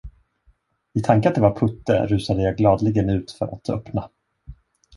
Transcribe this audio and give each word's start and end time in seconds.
I 0.95 1.01
tanke 1.01 1.25
att 1.29 1.35
det 1.35 1.41
var 1.41 1.59
Putte, 1.59 2.05
rusade 2.07 2.41
jag 2.43 2.57
gladeligen 2.57 3.09
ut 3.09 3.31
för 3.31 3.45
att 3.55 3.69
öppna. 3.69 4.09